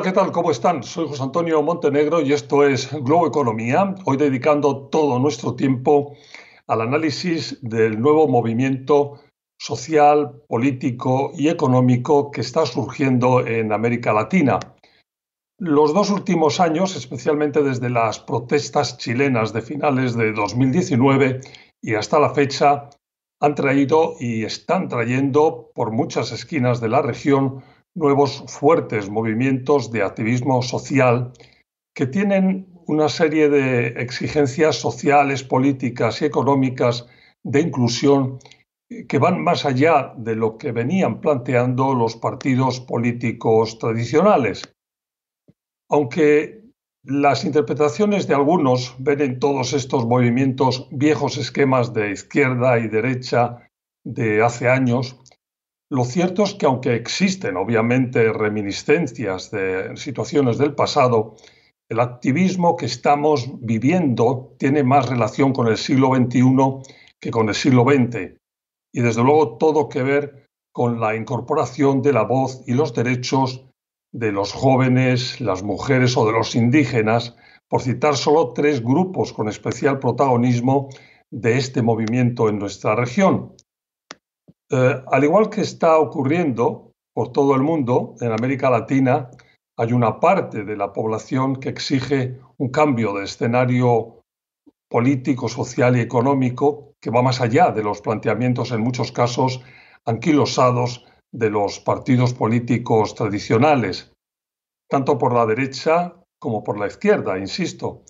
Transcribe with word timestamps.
Hola, 0.00 0.12
¿qué 0.12 0.18
tal? 0.18 0.32
¿Cómo 0.32 0.50
están? 0.50 0.82
Soy 0.82 1.08
José 1.08 1.22
Antonio 1.22 1.60
Montenegro 1.60 2.22
y 2.22 2.32
esto 2.32 2.64
es 2.64 2.90
Globo 2.90 3.26
Economía, 3.26 3.94
hoy 4.06 4.16
dedicando 4.16 4.88
todo 4.88 5.18
nuestro 5.18 5.54
tiempo 5.54 6.16
al 6.66 6.80
análisis 6.80 7.58
del 7.60 8.00
nuevo 8.00 8.26
movimiento 8.26 9.20
social, 9.58 10.40
político 10.48 11.32
y 11.36 11.48
económico 11.50 12.30
que 12.30 12.40
está 12.40 12.64
surgiendo 12.64 13.46
en 13.46 13.74
América 13.74 14.14
Latina. 14.14 14.58
Los 15.58 15.92
dos 15.92 16.08
últimos 16.08 16.60
años, 16.60 16.96
especialmente 16.96 17.62
desde 17.62 17.90
las 17.90 18.20
protestas 18.20 18.96
chilenas 18.96 19.52
de 19.52 19.60
finales 19.60 20.16
de 20.16 20.32
2019 20.32 21.40
y 21.82 21.94
hasta 21.94 22.18
la 22.18 22.30
fecha, 22.30 22.88
han 23.38 23.54
traído 23.54 24.14
y 24.18 24.44
están 24.44 24.88
trayendo 24.88 25.70
por 25.74 25.90
muchas 25.90 26.32
esquinas 26.32 26.80
de 26.80 26.88
la 26.88 27.02
región 27.02 27.62
nuevos 27.94 28.44
fuertes 28.46 29.10
movimientos 29.10 29.90
de 29.90 30.02
activismo 30.02 30.62
social 30.62 31.32
que 31.94 32.06
tienen 32.06 32.66
una 32.86 33.08
serie 33.08 33.48
de 33.48 33.88
exigencias 34.02 34.76
sociales, 34.76 35.44
políticas 35.44 36.22
y 36.22 36.24
económicas 36.24 37.06
de 37.42 37.60
inclusión 37.60 38.38
que 39.08 39.18
van 39.18 39.42
más 39.42 39.64
allá 39.64 40.14
de 40.16 40.34
lo 40.34 40.58
que 40.58 40.72
venían 40.72 41.20
planteando 41.20 41.94
los 41.94 42.16
partidos 42.16 42.80
políticos 42.80 43.78
tradicionales. 43.78 44.62
Aunque 45.88 46.60
las 47.04 47.44
interpretaciones 47.44 48.26
de 48.26 48.34
algunos 48.34 48.96
ven 48.98 49.20
en 49.20 49.38
todos 49.38 49.72
estos 49.72 50.06
movimientos 50.06 50.88
viejos 50.90 51.38
esquemas 51.38 51.94
de 51.94 52.10
izquierda 52.10 52.78
y 52.78 52.88
derecha 52.88 53.70
de 54.04 54.42
hace 54.42 54.68
años, 54.68 55.16
lo 55.90 56.04
cierto 56.04 56.44
es 56.44 56.54
que 56.54 56.66
aunque 56.66 56.94
existen 56.94 57.56
obviamente 57.56 58.32
reminiscencias 58.32 59.50
de 59.50 59.96
situaciones 59.96 60.56
del 60.56 60.74
pasado, 60.74 61.34
el 61.88 61.98
activismo 61.98 62.76
que 62.76 62.86
estamos 62.86 63.50
viviendo 63.60 64.54
tiene 64.56 64.84
más 64.84 65.08
relación 65.08 65.52
con 65.52 65.66
el 65.66 65.76
siglo 65.76 66.14
XXI 66.14 66.92
que 67.18 67.32
con 67.32 67.48
el 67.48 67.56
siglo 67.56 67.84
XX 67.84 68.36
y 68.92 69.00
desde 69.00 69.22
luego 69.24 69.58
todo 69.58 69.88
que 69.88 70.02
ver 70.02 70.46
con 70.72 71.00
la 71.00 71.16
incorporación 71.16 72.02
de 72.02 72.12
la 72.12 72.22
voz 72.22 72.62
y 72.68 72.74
los 72.74 72.94
derechos 72.94 73.66
de 74.12 74.30
los 74.30 74.52
jóvenes, 74.52 75.40
las 75.40 75.64
mujeres 75.64 76.16
o 76.16 76.24
de 76.24 76.32
los 76.32 76.54
indígenas, 76.54 77.36
por 77.68 77.82
citar 77.82 78.16
solo 78.16 78.52
tres 78.52 78.82
grupos 78.82 79.32
con 79.32 79.48
especial 79.48 79.98
protagonismo 79.98 80.88
de 81.30 81.58
este 81.58 81.82
movimiento 81.82 82.48
en 82.48 82.60
nuestra 82.60 82.94
región. 82.94 83.54
Eh, 84.72 85.02
al 85.10 85.24
igual 85.24 85.50
que 85.50 85.62
está 85.62 85.98
ocurriendo 85.98 86.92
por 87.12 87.32
todo 87.32 87.56
el 87.56 87.62
mundo, 87.62 88.14
en 88.20 88.30
América 88.30 88.70
Latina 88.70 89.30
hay 89.76 89.92
una 89.92 90.20
parte 90.20 90.64
de 90.64 90.76
la 90.76 90.92
población 90.92 91.56
que 91.56 91.70
exige 91.70 92.38
un 92.58 92.68
cambio 92.68 93.12
de 93.14 93.24
escenario 93.24 94.20
político, 94.88 95.48
social 95.48 95.96
y 95.96 96.00
económico 96.00 96.92
que 97.00 97.10
va 97.10 97.22
más 97.22 97.40
allá 97.40 97.70
de 97.70 97.82
los 97.82 98.00
planteamientos 98.00 98.70
en 98.72 98.82
muchos 98.82 99.10
casos 99.10 99.62
anquilosados 100.04 101.04
de 101.32 101.50
los 101.50 101.80
partidos 101.80 102.34
políticos 102.34 103.14
tradicionales, 103.14 104.12
tanto 104.88 105.16
por 105.18 105.32
la 105.32 105.46
derecha 105.46 106.14
como 106.38 106.62
por 106.62 106.78
la 106.78 106.86
izquierda, 106.86 107.38
insisto. 107.38 108.04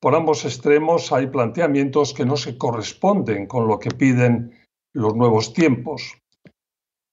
Por 0.00 0.14
ambos 0.14 0.44
extremos 0.44 1.12
hay 1.12 1.28
planteamientos 1.28 2.14
que 2.14 2.26
no 2.26 2.36
se 2.36 2.58
corresponden 2.58 3.46
con 3.46 3.68
lo 3.68 3.78
que 3.78 3.90
piden 3.90 4.61
los 4.94 5.14
nuevos 5.14 5.52
tiempos. 5.52 6.18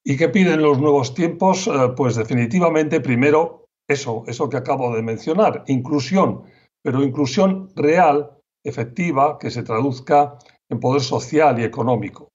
¿Y 0.04 0.18
qué 0.18 0.30
piden 0.30 0.62
los 0.62 0.80
nuevos 0.80 1.14
tiempos? 1.14 1.68
Eh, 1.68 1.72
pues 1.96 2.16
definitivamente, 2.16 3.02
primero, 3.02 3.66
eso, 3.88 4.24
eso 4.28 4.50
que 4.50 4.58
acabo 4.58 4.96
de 4.96 5.02
mencionar, 5.02 5.64
inclusión, 5.68 6.44
pero 6.82 7.04
inclusión 7.04 7.70
real, 7.76 8.38
efectiva, 8.64 9.38
que 9.40 9.52
se 9.52 9.64
traduzca 9.64 10.38
en 10.70 10.80
poder 10.80 11.02
social 11.02 11.60
y 11.60 11.64
económico. 11.64 12.30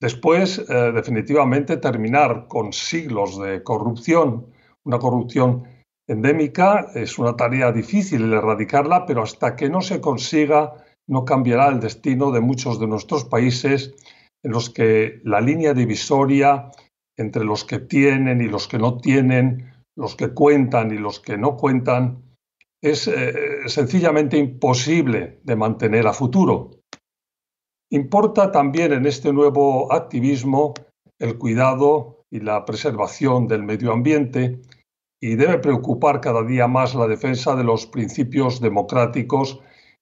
Después, 0.00 0.58
eh, 0.58 0.92
definitivamente, 0.92 1.76
terminar 1.76 2.46
con 2.48 2.72
siglos 2.72 3.38
de 3.38 3.62
corrupción, 3.62 4.46
una 4.84 4.98
corrupción 4.98 5.64
endémica, 6.06 6.90
es 6.94 7.18
una 7.18 7.36
tarea 7.36 7.72
difícil 7.72 8.32
erradicarla, 8.32 9.06
pero 9.06 9.22
hasta 9.22 9.56
que 9.56 9.70
no 9.70 9.80
se 9.80 10.00
consiga, 10.00 10.74
no 11.06 11.24
cambiará 11.24 11.68
el 11.68 11.80
destino 11.80 12.30
de 12.32 12.40
muchos 12.40 12.78
de 12.78 12.86
nuestros 12.86 13.24
países 13.24 13.94
en 14.44 14.52
los 14.52 14.70
que 14.70 15.20
la 15.24 15.40
línea 15.40 15.74
divisoria 15.74 16.70
entre 17.16 17.44
los 17.44 17.64
que 17.64 17.78
tienen 17.78 18.40
y 18.40 18.48
los 18.48 18.68
que 18.68 18.78
no 18.78 18.98
tienen, 18.98 19.72
los 19.96 20.14
que 20.14 20.32
cuentan 20.32 20.92
y 20.92 20.98
los 20.98 21.18
que 21.20 21.38
no 21.38 21.56
cuentan, 21.56 22.22
es 22.82 23.08
eh, 23.08 23.66
sencillamente 23.66 24.36
imposible 24.36 25.40
de 25.42 25.56
mantener 25.56 26.06
a 26.06 26.12
futuro. 26.12 26.70
Importa 27.90 28.52
también 28.52 28.92
en 28.92 29.06
este 29.06 29.32
nuevo 29.32 29.92
activismo 29.92 30.74
el 31.18 31.38
cuidado 31.38 32.24
y 32.30 32.40
la 32.40 32.64
preservación 32.64 33.46
del 33.46 33.62
medio 33.62 33.92
ambiente 33.92 34.60
y 35.22 35.36
debe 35.36 35.58
preocupar 35.58 36.20
cada 36.20 36.42
día 36.42 36.66
más 36.68 36.94
la 36.94 37.06
defensa 37.06 37.54
de 37.56 37.64
los 37.64 37.86
principios 37.86 38.60
democráticos 38.60 39.60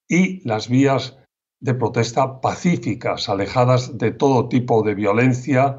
y 0.09 0.47
las 0.49 0.69
vías 0.69 1.22
de 1.63 1.75
protesta 1.75 2.41
pacíficas, 2.41 3.29
alejadas 3.29 3.97
de 3.97 4.11
todo 4.11 4.49
tipo 4.49 4.83
de 4.83 4.95
violencia 4.95 5.79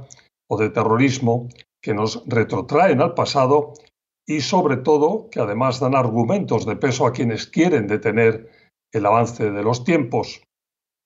o 0.49 0.57
de 0.57 0.69
terrorismo 0.69 1.49
que 1.81 1.93
nos 1.93 2.23
retrotraen 2.25 3.01
al 3.01 3.13
pasado 3.13 3.73
y 4.25 4.39
sobre 4.39 4.77
todo 4.77 5.29
que 5.29 5.41
además 5.41 5.81
dan 5.81 5.95
argumentos 5.95 6.65
de 6.65 6.77
peso 6.77 7.05
a 7.05 7.11
quienes 7.11 7.47
quieren 7.47 7.87
detener 7.87 8.49
el 8.93 9.05
avance 9.05 9.51
de 9.51 9.61
los 9.61 9.83
tiempos. 9.83 10.41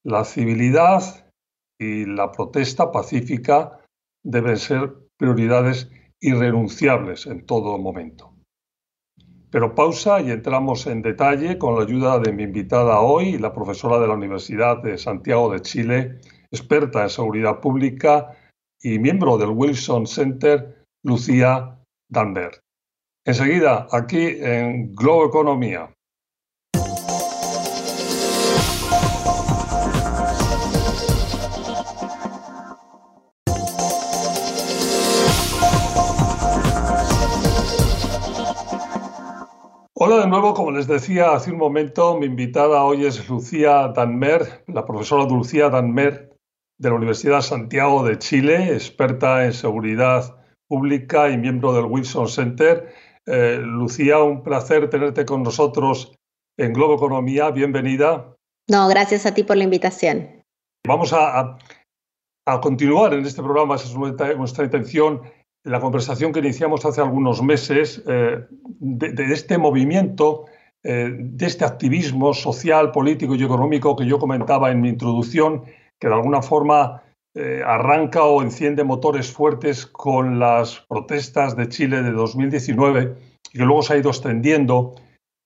La 0.06 0.24
civilidad 0.24 1.32
y 1.80 2.06
la 2.06 2.32
protesta 2.32 2.92
pacífica 2.92 3.80
deben 4.24 4.58
ser 4.58 4.94
prioridades 5.18 5.90
irrenunciables 6.22 7.26
en 7.26 7.48
todo 7.48 7.80
momento. 7.80 8.37
Pero 9.50 9.76
pausa 9.76 10.20
y 10.22 10.32
entramos 10.32 10.88
en 10.88 11.02
detalle 11.02 11.58
con 11.58 11.76
la 11.76 11.84
ayuda 11.84 12.20
de 12.20 12.34
mi 12.34 12.44
invitada 12.44 13.00
hoy, 13.00 13.38
la 13.38 13.54
profesora 13.54 14.00
de 14.00 14.08
la 14.08 14.14
Universidad 14.14 14.82
de 14.84 14.98
Santiago 14.98 15.52
de 15.52 15.62
Chile, 15.62 16.20
experta 16.52 17.04
en 17.04 17.10
seguridad 17.10 17.60
pública 17.60 18.36
y 18.82 19.00
miembro 19.00 19.38
del 19.38 19.50
Wilson 19.50 20.06
Center, 20.06 20.84
Lucía 21.04 21.80
Danbert. 22.10 22.60
Enseguida, 23.26 23.88
aquí 23.92 24.38
en 24.40 24.94
Globo 24.96 25.26
Economía. 25.26 25.94
Hola 40.10 40.22
de 40.22 40.28
nuevo, 40.28 40.54
como 40.54 40.72
les 40.72 40.88
decía 40.88 41.34
hace 41.34 41.52
un 41.52 41.58
momento, 41.58 42.18
mi 42.18 42.28
invitada 42.28 42.82
hoy 42.86 43.06
es 43.06 43.28
Lucía 43.28 43.90
Danmer, 43.90 44.64
la 44.68 44.86
profesora 44.86 45.26
Lucía 45.26 45.70
Danmer 45.70 46.34
de 46.78 46.90
la 46.90 46.96
Universidad 46.96 47.42
Santiago 47.42 48.06
de 48.06 48.18
Chile, 48.18 48.74
experta 48.74 49.44
en 49.44 49.52
seguridad 49.52 50.42
pública 50.70 51.30
y 51.30 51.38
miembro 51.38 51.74
del 51.74 51.88
Wilson 51.88 52.30
Center. 52.30 52.94
Eh, 53.26 53.60
Lucía, 53.62 54.20
un 54.20 54.44
placer 54.44 54.90
tenerte 54.90 55.26
con 55.26 55.44
nosotros 55.44 56.16
en 56.58 56.72
Globo 56.72 56.96
Economía. 56.96 57.52
Bienvenida. 57.52 58.34
No, 58.70 58.88
gracias 58.88 59.26
a 59.26 59.34
ti 59.34 59.44
por 59.44 59.58
la 59.58 59.66
invitación. 59.66 60.42
Vamos 60.88 61.12
a, 61.12 61.58
continuar 62.62 63.14
en 63.14 63.26
este 63.26 63.44
programa, 63.44 63.76
esa 63.76 63.90
es 63.90 64.38
nuestra 64.38 64.64
intención, 64.64 65.24
la 65.68 65.80
conversación 65.82 66.32
que 66.32 66.40
iniciamos 66.40 66.86
hace 66.86 67.02
algunos 67.02 67.44
meses 67.44 68.02
eh, 68.08 68.46
de, 68.80 69.34
este 69.34 69.58
movimiento, 69.58 70.46
eh, 70.84 71.10
de 71.14 71.46
este 71.46 71.66
activismo 71.66 72.34
social, 72.34 72.92
político 72.92 73.36
y 73.36 73.44
económico 73.44 73.96
que 73.96 74.06
yo 74.06 74.18
comentaba 74.18 74.72
en 74.72 74.82
mi 74.82 74.90
introducción, 74.90 75.64
que 76.00 76.08
de 76.08 76.14
alguna 76.14 76.42
forma 76.42 77.04
eh, 77.36 77.62
arranca 77.66 78.24
o 78.24 78.42
enciende 78.42 78.84
motores 78.84 79.32
fuertes 79.32 79.86
con 79.86 80.40
las 80.40 80.86
protestas 80.88 81.56
de 81.58 81.68
Chile 81.68 82.02
de 82.02 82.12
2019 82.12 83.16
y 83.52 83.58
que 83.58 83.66
luego 83.66 83.84
se 83.84 83.94
ha 83.94 83.98
ido 83.98 84.10
extendiendo. 84.10 84.96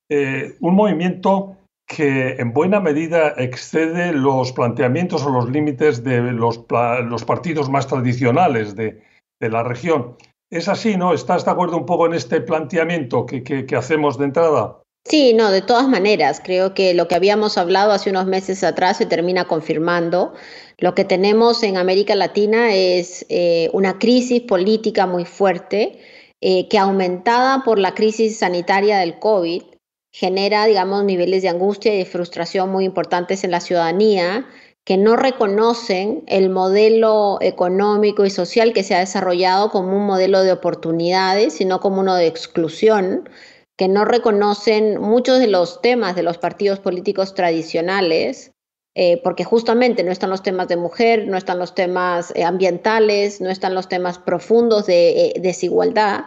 un 0.09 0.75
movimiento 0.75 1.56
que 1.88 2.35
en 2.38 2.53
buena 2.53 2.79
medida 2.79 3.33
excede 3.38 4.13
los 4.13 4.51
planteamientos 4.51 5.25
o 5.25 5.29
los 5.29 5.50
límites 5.50 6.03
de 6.03 6.21
los, 6.31 6.65
los 7.06 7.23
partidos 7.25 7.69
más 7.69 7.88
tradicionales 7.88 8.75
de, 8.75 9.01
de 9.42 9.50
la 9.50 9.64
región. 9.64 10.16
Es 10.50 10.70
así, 10.70 10.96
¿no? 10.96 11.14
¿Estás 11.14 11.44
de 11.44 11.52
acuerdo 11.52 11.78
un 11.78 11.86
poco 11.86 12.06
en 12.06 12.14
este 12.14 12.40
planteamiento 12.40 13.26
que, 13.26 13.44
que, 13.44 13.76
hacemos 13.76 14.18
de 14.18 14.26
entrada? 14.26 14.78
Sí, 15.04 15.34
no, 15.34 15.50
de 15.50 15.62
todas 15.62 15.88
maneras, 15.88 16.42
creo 16.44 16.74
que 16.74 16.94
lo 16.94 17.08
que 17.08 17.16
habíamos 17.16 17.58
hablado 17.58 17.92
hace 17.92 18.12
unos 18.12 18.28
meses 18.28 18.64
atrás 18.64 18.98
se 18.98 19.08
termina 19.08 19.46
confirmando. 19.46 20.34
Lo 20.78 20.94
que 20.94 21.06
tenemos 21.06 21.64
en 21.64 21.78
América 21.78 22.16
Latina 22.16 22.74
es 22.74 23.26
eh, 23.30 23.70
una 23.74 23.98
crisis 23.98 24.42
política 24.42 25.08
muy 25.08 25.26
fuerte 25.26 26.00
eh, 26.42 26.68
que 26.70 26.78
aumentada 26.78 27.64
por 27.64 27.80
la 27.80 27.96
crisis 27.96 28.40
sanitaria 28.40 29.00
del 29.00 29.18
COVID, 29.20 29.64
genera, 30.12 30.66
digamos, 30.66 31.04
niveles 31.06 31.42
de 31.42 31.50
angustia 31.50 31.94
y 31.96 32.00
de 32.00 32.06
frustración 32.06 32.70
muy 32.70 32.86
importantes 32.86 33.44
en 33.44 33.52
la 33.52 33.62
ciudadanía, 33.62 34.46
que 34.86 34.98
no 34.98 35.16
reconocen 35.16 36.24
el 36.28 36.50
modelo 36.50 37.38
económico 37.42 38.25
y 38.25 38.30
social 38.30 38.74
que 38.74 38.83
se 38.83 38.95
ha 38.95 39.00
desarrollado 39.00 39.69
como 39.69 39.95
un 39.95 40.06
modelo 40.06 40.42
de 40.44 40.51
oportunidades, 40.51 41.54
sino 41.54 41.80
como 41.80 42.01
uno 42.01 42.16
de 42.16 42.28
exclusión, 42.28 43.30
que 43.78 43.88
no 43.88 44.06
reconocen 44.06 45.00
muchos 45.00 45.39
de 45.39 45.48
los 45.48 45.81
temas 45.81 46.16
de 46.16 46.24
los 46.24 46.38
partidos 46.38 46.80
políticos 46.80 47.36
tradicionales, 47.36 48.51
eh, 48.94 49.22
porque 49.24 49.45
justamente 49.45 50.04
no 50.04 50.12
están 50.12 50.30
los 50.30 50.44
temas 50.44 50.68
de 50.68 50.75
mujer, 50.75 51.28
no 51.28 51.38
están 51.38 51.60
los 51.60 51.74
temas 51.75 52.33
eh, 52.36 52.44
ambientales, 52.44 53.39
no 53.39 53.50
están 53.50 53.74
los 53.74 53.88
temas 53.88 54.18
profundos 54.18 54.86
de 54.86 55.28
eh, 55.28 55.33
desigualdad, 55.39 56.25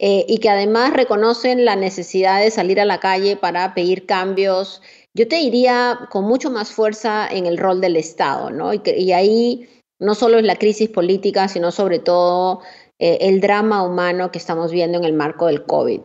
y 0.00 0.38
que 0.38 0.48
además 0.48 0.92
reconocen 0.92 1.64
la 1.64 1.74
necesidad 1.74 2.40
de 2.40 2.52
salir 2.52 2.80
a 2.80 2.84
la 2.84 3.00
calle 3.00 3.36
para 3.36 3.74
pedir 3.74 4.06
cambios 4.06 4.80
yo 5.18 5.26
te 5.26 5.34
diría 5.34 5.98
con 6.10 6.24
mucho 6.24 6.48
más 6.48 6.70
fuerza 6.72 7.26
en 7.28 7.46
el 7.46 7.58
rol 7.58 7.80
del 7.80 7.96
Estado, 7.96 8.50
¿no? 8.50 8.72
Y, 8.72 9.12
ahí 9.12 9.68
no 9.98 10.14
solo 10.14 10.38
es 10.38 10.44
la 10.44 10.54
crisis 10.54 10.88
política, 10.88 11.48
sino 11.48 11.72
sobre 11.72 11.98
todo 11.98 12.60
eh, 13.00 13.18
el 13.22 13.40
drama 13.40 13.82
humano 13.82 14.30
que 14.30 14.38
estamos 14.38 14.70
viendo 14.70 14.96
en 14.96 15.04
el 15.04 15.14
marco 15.14 15.46
del 15.46 15.64
COVID. 15.64 16.02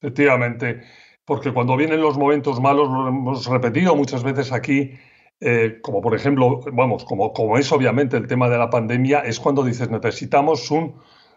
Efectivamente, 0.00 0.82
porque 1.26 1.52
cuando 1.52 1.76
vienen 1.76 2.00
los 2.00 2.16
momentos 2.16 2.58
malos, 2.58 2.88
lo 2.88 3.08
hemos 3.08 3.46
repetido 3.46 3.94
muchas 3.94 4.22
veces 4.22 4.50
aquí, 4.52 4.92
eh, 5.40 5.78
como 5.82 6.00
por 6.00 6.14
ejemplo, 6.14 6.60
vamos, 6.72 7.04
como, 7.04 7.34
como 7.34 7.58
es 7.58 7.70
obviamente 7.72 8.16
el 8.16 8.26
tema 8.26 8.48
de 8.48 8.56
la 8.56 8.70
pandemia, 8.70 9.20
es 9.20 9.38
cuando 9.38 9.64
dices 9.64 9.90
necesitamos 9.90 10.70
un 10.70 10.94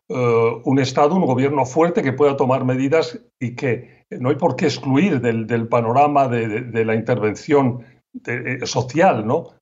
eh, 0.10 0.62
un 0.64 0.80
Estado, 0.80 1.16
un 1.16 1.26
gobierno 1.26 1.66
fuerte 1.66 2.02
que 2.02 2.14
pueda 2.14 2.36
tomar 2.36 2.66
medidas 2.66 3.20
y 3.40 3.56
que 3.56 4.06
no 4.10 4.30
hay 4.30 4.36
por 4.36 4.56
qué 4.56 4.66
excluir 4.66 5.22
del, 5.22 5.68
panorama 5.68 6.28
de, 6.28 6.84
la 6.84 6.96
intervención 6.96 7.86
eh, 8.26 8.60
social, 8.66 9.28
¿no? 9.28 9.54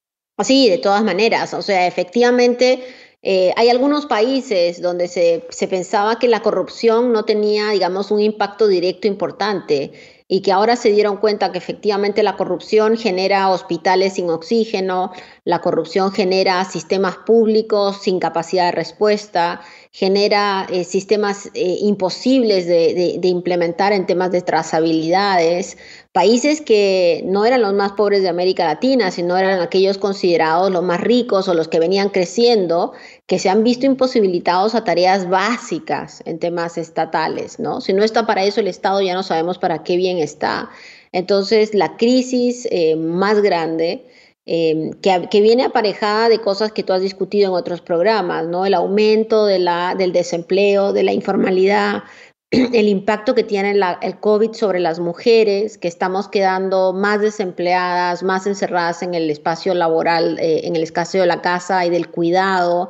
Sí, 0.42 0.70
de 0.70 0.78
todas 0.78 1.04
maneras. 1.04 1.54
O 1.54 1.62
sea, 1.62 1.86
efectivamente, 1.86 2.82
eh, 3.22 3.54
hay 3.58 3.70
algunos 3.70 4.06
países 4.06 4.82
donde 4.82 5.08
se, 5.08 5.46
se, 5.50 5.68
pensaba 5.68 6.18
que 6.18 6.28
la 6.28 6.42
corrupción 6.42 7.12
no 7.12 7.26
tenía, 7.26 7.72
digamos, 7.72 8.12
un 8.12 8.22
impacto 8.22 8.68
directo 8.68 9.08
importante 9.08 9.92
y 10.30 10.42
que 10.42 10.52
ahora 10.52 10.76
se 10.76 10.92
dieron 10.92 11.18
cuenta 11.18 11.52
que 11.52 11.58
efectivamente 11.58 12.22
la 12.22 12.36
corrupción 12.36 12.98
genera 12.98 13.50
hospitales 13.50 14.14
sin 14.16 14.30
oxígeno, 14.30 15.14
la 15.46 15.62
corrupción 15.62 16.12
genera 16.12 16.66
sistemas 16.66 17.16
públicos 17.26 18.02
sin 18.02 18.20
capacidad 18.20 18.66
de 18.66 18.74
respuesta, 18.74 19.62
genera 19.92 20.68
eh, 20.70 20.84
sistemas 20.84 21.50
eh, 21.54 21.78
imposibles 21.80 22.68
de, 22.68 23.20
implementar 23.24 23.94
en 23.94 24.06
temas 24.06 24.32
de 24.32 24.42
trazabilidades. 24.42 25.78
Países 26.18 26.62
que 26.62 27.22
no 27.28 27.46
eran 27.46 27.62
los 27.62 27.76
más 27.76 27.92
pobres 27.92 28.24
de 28.24 28.28
América 28.28 28.66
Latina, 28.66 29.12
sino 29.12 29.38
eran 29.38 29.62
aquellos 29.62 30.00
considerados 30.00 30.72
los 30.72 30.82
más 30.82 31.00
ricos 31.00 31.48
o 31.48 31.54
los 31.54 31.68
que 31.68 31.78
venían 31.78 32.10
creciendo, 32.10 32.94
que 33.28 33.38
se 33.38 33.50
han 33.50 33.64
visto 33.64 33.86
imposibilitados 33.86 34.74
a 34.74 34.84
tareas 34.84 35.30
básicas 35.30 36.24
en 36.26 36.40
temas 36.40 36.80
estatales, 36.80 37.60
¿no? 37.60 37.82
Si 37.82 37.94
no 37.94 38.04
está 38.04 38.26
para 38.26 38.46
eso 38.46 38.62
el 38.62 38.68
Estado, 38.68 39.00
ya 39.00 39.14
no 39.14 39.22
sabemos 39.22 39.60
para 39.60 39.84
qué 39.84 39.96
bien 39.96 40.18
está. 40.18 40.72
Entonces, 41.12 41.76
la 41.76 41.98
crisis 41.98 42.68
eh, 42.72 42.96
más 42.96 43.44
grande 43.44 44.08
Em, 44.50 44.92
que, 45.02 45.42
viene 45.42 45.66
aparejada 45.66 46.30
de 46.30 46.40
cosas 46.40 46.72
que 46.72 46.82
tú 46.82 46.94
has 46.94 47.02
discutido 47.02 47.50
en 47.50 47.54
otros 47.54 47.82
programas, 47.82 48.48
¿no? 48.48 48.66
El 48.66 48.76
aumento 48.76 49.46
de 49.46 49.60
la, 49.60 49.94
del 49.94 50.14
desempleo, 50.14 50.94
de 50.94 51.04
la 51.04 51.12
informalidad, 51.12 52.04
el 52.52 52.88
impacto 52.88 53.36
que 53.36 53.44
tiene 53.44 53.72
el 54.02 54.20
COVID 54.20 54.54
sobre 54.54 54.80
las 54.80 55.00
mujeres, 55.00 55.78
que 55.78 55.88
estamos 55.88 56.30
quedando 56.30 56.94
más 56.94 57.20
desempleadas, 57.20 58.24
más 58.24 58.48
encerradas 58.48 59.04
en 59.04 59.14
el 59.14 59.30
espacio 59.30 59.74
laboral, 59.74 60.40
eh, 60.40 60.66
en 60.66 60.76
el 60.76 60.84
espacio 60.84 61.20
de 61.22 61.28
la 61.28 61.42
casa 61.42 61.86
y 61.86 61.90
del 61.90 62.10
cuidado. 62.10 62.90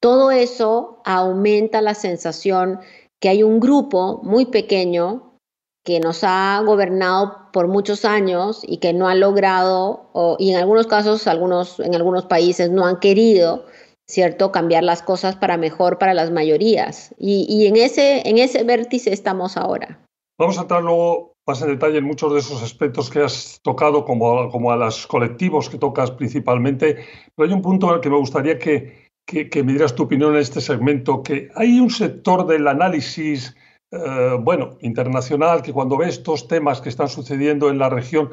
Todo 0.00 0.30
eso 0.30 1.00
aumenta 1.04 1.80
la 1.80 1.94
sensación 1.94 2.80
que 3.20 3.28
hay 3.28 3.42
un 3.42 3.60
grupo 3.60 4.20
muy 4.22 4.46
pequeño 4.46 5.38
que 5.84 5.98
nos 5.98 6.22
ha 6.22 6.60
gobernado 6.64 7.50
por 7.52 7.66
muchos 7.66 8.04
años 8.04 8.62
y 8.62 8.78
que 8.78 8.92
no 8.92 9.08
ha 9.08 9.16
logrado, 9.16 10.36
y 10.38 10.52
en 10.52 10.56
algunos 10.56 10.86
casos, 10.86 11.26
algunos, 11.26 11.80
en 11.80 11.94
algunos 11.96 12.26
países 12.26 12.70
no 12.70 12.86
han 12.86 13.00
querido, 13.00 13.64
¿cierto?, 14.12 14.52
cambiar 14.52 14.84
las 14.84 15.02
cosas 15.02 15.36
para 15.36 15.56
mejor 15.56 15.96
para 15.96 16.12
las 16.12 16.30
mayorías. 16.30 17.14
Y, 17.18 17.66
en, 17.66 17.76
ese, 17.76 18.28
en 18.28 18.36
ese 18.36 18.62
vértice 18.62 19.10
estamos 19.10 19.56
ahora. 19.56 20.00
Vamos 20.38 20.58
a 20.58 20.62
entrar 20.62 20.82
luego 20.82 21.32
más 21.46 21.62
en 21.62 21.68
detalle 21.68 21.98
en 21.98 22.04
muchos 22.04 22.30
de 22.34 22.40
esos 22.40 22.62
aspectos 22.62 23.08
que 23.08 23.20
has 23.20 23.58
tocado, 23.62 24.04
como, 24.04 24.50
como 24.50 24.70
a 24.70 24.76
los 24.76 25.06
colectivos 25.06 25.70
que 25.70 25.78
tocas 25.78 26.10
principalmente, 26.10 27.06
pero 27.34 27.48
hay 27.48 27.54
un 27.54 27.62
punto 27.62 27.92
el 27.94 28.00
que 28.00 28.10
me 28.10 28.18
gustaría 28.18 28.58
que, 28.58 29.08
que, 29.26 29.48
que 29.48 29.62
me 29.62 29.72
dieras 29.72 29.94
tu 29.94 30.02
opinión 30.02 30.34
en 30.34 30.40
este 30.40 30.60
segmento, 30.60 31.22
que 31.22 31.48
hay 31.54 31.80
un 31.80 31.90
sector 31.90 32.46
del 32.46 32.68
análisis 32.68 33.56
eh, 33.92 34.36
bueno, 34.38 34.76
internacional, 34.82 35.62
que 35.62 35.72
cuando 35.72 35.96
ve 35.96 36.08
estos 36.08 36.48
temas 36.48 36.82
que 36.82 36.90
están 36.90 37.08
sucediendo 37.08 37.70
en 37.70 37.78
la 37.78 37.88
región, 37.88 38.30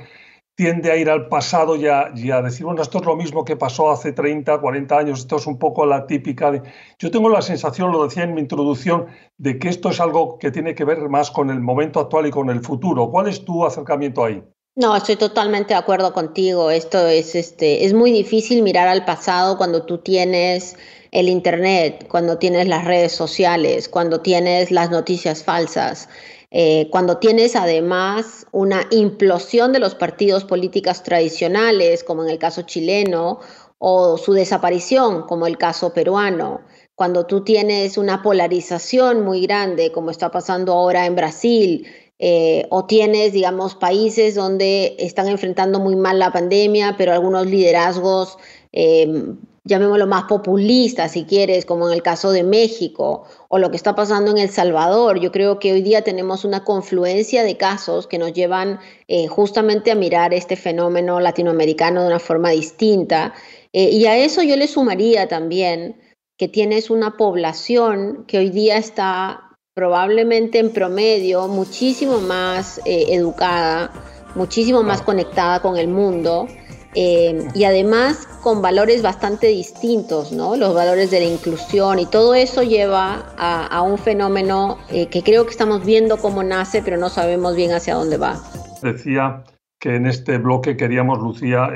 tiende 0.60 0.92
a 0.92 0.98
ir 0.98 1.10
al 1.10 1.30
pasado 1.30 1.78
y 1.78 1.88
a, 1.88 2.42
decir, 2.42 2.66
bueno, 2.66 2.82
esto 2.82 2.98
es 2.98 3.06
lo 3.06 3.16
mismo 3.16 3.46
que 3.46 3.56
pasó 3.56 3.92
hace 3.92 4.12
30, 4.12 4.60
40 4.60 4.98
años, 4.98 5.20
esto 5.20 5.38
es 5.38 5.48
un 5.48 5.58
poco 5.58 5.86
la 5.86 6.06
típica 6.06 6.52
de... 6.52 6.62
Yo 6.98 7.10
tengo 7.12 7.30
la 7.30 7.42
sensación, 7.42 7.94
lo 7.94 8.04
decía 8.04 8.24
en 8.24 8.34
mi 8.34 8.42
introducción, 8.42 9.06
de 9.38 9.58
que 9.58 9.70
esto 9.70 9.90
es 9.90 10.02
algo 10.02 10.38
que 10.38 10.52
tiene 10.52 10.76
que 10.76 10.84
ver 10.84 11.08
más 11.08 11.32
con 11.32 11.50
el 11.50 11.62
momento 11.62 12.02
actual 12.02 12.28
y 12.28 12.32
con 12.32 12.50
el 12.50 12.60
futuro. 12.60 13.10
¿Cuál 13.10 13.30
es 13.30 13.46
tu 13.46 13.66
acercamiento 13.66 14.26
ahí? 14.26 14.44
No, 14.80 14.96
estoy 14.96 15.18
totalmente 15.18 15.74
de 15.74 15.78
acuerdo 15.78 16.14
contigo. 16.14 16.72
Esto 16.72 17.06
es, 17.06 17.36
este, 17.36 17.84
es 17.84 17.94
muy 17.94 18.14
difícil 18.14 18.62
mirar 18.62 18.88
al 18.88 19.04
pasado 19.04 19.58
cuando 19.58 19.84
tú 19.84 19.98
tienes 19.98 20.78
el 21.12 21.28
Internet, 21.28 22.08
cuando 22.08 22.38
tienes 22.38 22.66
las 22.66 22.86
redes 22.86 23.12
sociales, 23.12 23.90
cuando 23.90 24.22
tienes 24.22 24.72
las 24.72 24.90
noticias 24.90 25.44
falsas, 25.44 26.08
eh, 26.50 26.88
cuando 26.92 27.18
tienes 27.18 27.58
además 27.58 28.48
una 28.54 28.88
implosión 28.92 29.74
de 29.74 29.80
los 29.80 29.96
partidos 29.96 30.46
políticos 30.46 31.04
tradicionales, 31.04 32.06
como 32.06 32.24
en 32.24 32.30
el 32.30 32.40
caso 32.40 32.62
chileno, 32.62 33.42
o 33.80 34.18
su 34.18 34.32
desaparición, 34.32 35.24
como 35.24 35.46
el 35.46 35.58
caso 35.58 35.92
peruano, 35.94 36.62
cuando 36.96 37.26
tú 37.26 37.44
tienes 37.44 37.98
una 37.98 38.22
polarización 38.22 39.26
muy 39.26 39.42
grande, 39.42 39.92
como 39.92 40.10
está 40.10 40.32
pasando 40.32 40.72
ahora 40.72 41.06
en 41.06 41.16
Brasil, 41.16 41.86
eh, 42.22 42.68
o 42.70 42.86
tienes, 42.86 43.32
digamos, 43.32 43.76
países 43.76 44.36
donde 44.36 44.98
están 45.00 45.30
enfrentando 45.30 45.80
muy 45.80 45.96
mal 45.96 46.20
la 46.20 46.34
pandemia, 46.34 46.96
pero 46.98 47.14
algunos 47.14 47.46
liderazgos, 47.46 48.38
eh, 48.74 49.36
llamémoslo 49.64 50.06
más 50.06 50.24
populistas, 50.24 51.14
si 51.14 51.24
quieres, 51.24 51.66
como 51.66 51.88
en 51.88 51.94
el 51.94 52.04
caso 52.04 52.32
de 52.32 52.44
México, 52.44 53.24
o 53.48 53.58
lo 53.58 53.72
que 53.72 53.78
está 53.78 53.96
pasando 53.96 54.32
en 54.32 54.38
El 54.38 54.50
Salvador. 54.50 55.22
Yo 55.22 55.32
creo 55.32 55.60
que 55.60 55.72
hoy 55.72 55.82
día 55.82 56.04
tenemos 56.04 56.44
una 56.44 56.66
confluencia 56.66 57.44
de 57.44 57.56
casos 57.56 58.06
que 58.06 58.18
nos 58.18 58.34
llevan 58.34 58.80
eh, 59.08 59.28
justamente 59.28 59.90
a 59.90 59.96
mirar 59.96 60.34
este 60.34 60.58
fenómeno 60.58 61.22
latinoamericano 61.22 62.02
de 62.02 62.08
una 62.08 62.20
forma 62.20 62.50
distinta. 62.50 63.34
y 63.72 64.06
a 64.08 64.18
eso 64.18 64.42
yo 64.44 64.56
le 64.58 64.68
sumaría 64.68 65.28
también 65.28 66.02
que 66.38 66.48
tienes 66.48 66.90
una 66.90 67.18
población 67.18 68.26
que 68.28 68.40
hoy 68.40 68.50
día 68.50 68.78
está 68.78 69.49
probablemente 69.74 70.60
en 70.60 70.72
promedio 70.72 71.48
muchísimo 71.48 72.20
más 72.20 72.80
eh, 72.86 73.06
educada, 73.10 73.92
muchísimo 74.36 74.84
más 74.84 75.02
conectada 75.02 75.62
con 75.62 75.78
el 75.78 75.88
mundo 75.88 76.48
eh, 76.96 77.48
y 77.54 77.64
además 77.64 78.28
con 78.42 78.62
valores 78.62 79.02
bastante 79.02 79.48
distintos, 79.48 80.32
¿no? 80.32 80.56
Los 80.56 80.74
valores 80.74 81.12
de 81.12 81.20
la 81.20 81.28
inclusión 81.28 82.00
y 82.00 82.08
todo 82.08 82.34
eso 82.34 82.64
lleva 82.64 83.34
a, 83.38 83.82
un 83.84 83.98
fenómeno 83.98 84.80
eh, 84.90 85.08
que 85.08 85.24
creo 85.24 85.46
que 85.46 85.52
estamos 85.52 85.86
viendo 85.86 86.18
cómo 86.18 86.44
nace, 86.44 86.82
pero 86.82 86.98
no 86.98 87.10
sabemos 87.10 87.56
bien 87.56 87.72
hacia 87.72 87.94
dónde 87.94 88.18
va. 88.18 88.42
Decía 88.82 89.44
que 89.80 89.96
en 89.96 90.08
este 90.08 90.40
bloque 90.40 90.78
queríamos, 90.78 91.20
Lucía, 91.20 91.70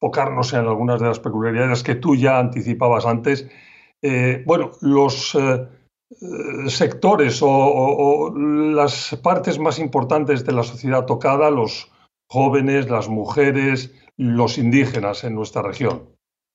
enfocarnos 0.00 0.52
en 0.52 0.60
algunas 0.60 1.00
de 1.00 1.06
las 1.08 1.20
peculiaridades 1.20 1.82
que 1.82 1.94
tú 1.94 2.14
ya 2.14 2.38
anticipabas 2.38 3.06
antes. 3.06 3.48
bueno, 4.46 4.72
los 4.80 5.36
sectores 6.68 7.40
o, 7.42 8.32
las 8.34 9.16
partes 9.22 9.58
más 9.58 9.78
importantes 9.78 10.44
de 10.44 10.52
la 10.52 10.62
sociedad 10.62 11.06
tocada, 11.06 11.50
los 11.50 11.90
jóvenes, 12.28 12.90
las 12.90 13.08
mujeres, 13.08 13.92
los 14.16 14.58
indígenas 14.58 15.24
en 15.24 15.34
nuestra 15.34 15.62
región. 15.62 16.08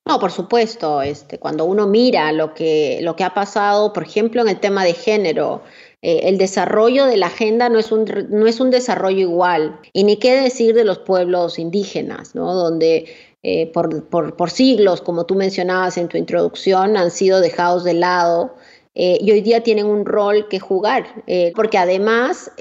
No, 0.08 0.20
por 0.20 0.32
supuesto, 0.32 1.02
este, 1.02 1.40
cuando 1.40 1.66
uno 1.66 1.88
mira 1.88 2.32
lo 2.32 2.54
que, 2.54 3.00
lo 3.02 3.16
que 3.16 3.24
ha 3.24 3.34
pasado, 3.34 3.92
por 3.92 4.04
ejemplo, 4.04 4.42
en 4.42 4.50
el 4.50 4.60
tema 4.60 4.84
de 4.84 4.94
género, 4.94 5.64
eh, 6.04 6.22
el 6.26 6.38
desarrollo 6.38 7.06
de 7.06 7.18
la 7.18 7.28
agenda 7.28 7.70
no 7.70 7.80
es, 7.80 7.92
un, 7.92 8.06
no 8.30 8.46
es 8.46 8.60
un 8.60 8.70
desarrollo 8.70 9.22
igual. 9.22 9.80
Y 9.94 10.04
ni 10.04 10.18
qué 10.18 10.40
decir 10.40 10.76
de 10.76 10.84
los 10.84 11.00
pueblos 11.00 11.58
indígenas, 11.58 12.36
¿no? 12.36 12.54
donde 12.54 13.06
eh, 13.42 13.72
por, 13.72 14.08
por, 14.08 14.36
por 14.36 14.52
siglos, 14.52 15.02
como 15.02 15.26
tú 15.26 15.34
mencionabas 15.34 15.98
en 15.98 16.08
tu 16.08 16.18
introducción, 16.18 16.98
han 16.98 17.10
sido 17.10 17.42
dejados 17.42 17.84
de 17.84 17.96
lado 17.96 18.54
y 18.96 19.30
hoy 19.30 19.42
día 19.42 19.62
tienen 19.62 19.86
un 19.86 20.06
rol 20.06 20.48
que 20.48 20.60
jugar, 20.60 21.06
porque 21.54 21.78
además 21.78 22.52